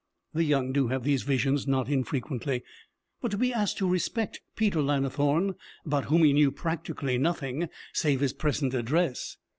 The 0.33 0.43
young 0.43 0.73
do 0.73 0.87
have 0.87 1.03
these 1.03 1.21
visions 1.21 1.67
not 1.67 1.87
infrequently. 1.87 2.63
But 3.21 3.29
to 3.29 3.37
be 3.37 3.53
asked 3.53 3.77
to 3.77 3.87
respect 3.87 4.41
Peter 4.55 4.81
Lannithorne, 4.81 5.53
about 5.85 6.05
whom 6.05 6.23
he 6.23 6.33
knew 6.33 6.49
practically 6.49 7.19
nothing 7.19 7.69
save 7.93 8.21
his 8.21 8.33
present 8.33 8.73
address! 8.73 9.37